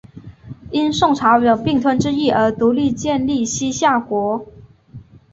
[0.71, 4.47] 因宋朝有并吞之意而独立建立西夏国。